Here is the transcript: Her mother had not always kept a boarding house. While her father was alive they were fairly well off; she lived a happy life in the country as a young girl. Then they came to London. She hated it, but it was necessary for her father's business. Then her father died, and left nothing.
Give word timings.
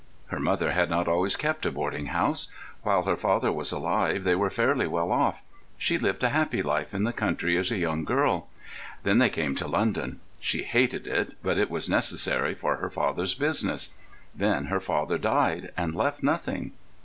Her 0.29 0.39
mother 0.39 0.71
had 0.71 0.89
not 0.89 1.07
always 1.07 1.35
kept 1.35 1.63
a 1.63 1.71
boarding 1.71 2.07
house. 2.07 2.47
While 2.81 3.03
her 3.03 3.15
father 3.15 3.51
was 3.51 3.71
alive 3.71 4.23
they 4.23 4.33
were 4.33 4.49
fairly 4.49 4.87
well 4.87 5.11
off; 5.11 5.43
she 5.77 5.99
lived 5.99 6.23
a 6.23 6.29
happy 6.29 6.63
life 6.63 6.95
in 6.95 7.03
the 7.03 7.13
country 7.13 7.55
as 7.55 7.69
a 7.69 7.77
young 7.77 8.03
girl. 8.03 8.47
Then 9.03 9.19
they 9.19 9.29
came 9.29 9.53
to 9.53 9.67
London. 9.67 10.19
She 10.39 10.63
hated 10.63 11.05
it, 11.05 11.33
but 11.43 11.59
it 11.59 11.69
was 11.69 11.87
necessary 11.87 12.55
for 12.55 12.77
her 12.77 12.89
father's 12.89 13.35
business. 13.35 13.93
Then 14.33 14.65
her 14.73 14.79
father 14.79 15.19
died, 15.19 15.71
and 15.77 15.93
left 15.93 16.23
nothing. 16.23 16.71